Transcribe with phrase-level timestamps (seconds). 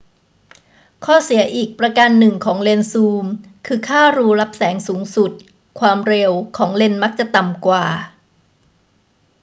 [1.05, 3.25] ข้อเสียอีกประการหนึ่งของเลนส์ซูม
[3.67, 5.31] คือค่ารูรับแสงสูงสุด
[5.79, 7.85] ความเร็ว ของเลนส์มักจะต่ำกว่า